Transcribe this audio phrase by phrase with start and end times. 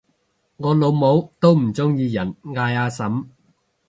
[0.57, 3.25] 我老母都唔鍾意人嗌阿嬸